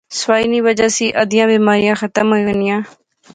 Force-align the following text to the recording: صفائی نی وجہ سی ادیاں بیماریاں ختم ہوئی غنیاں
صفائی 0.17 0.45
نی 0.51 0.59
وجہ 0.67 0.87
سی 0.95 1.05
ادیاں 1.21 1.47
بیماریاں 1.51 1.95
ختم 2.01 2.25
ہوئی 2.31 2.43
غنیاں 2.47 2.79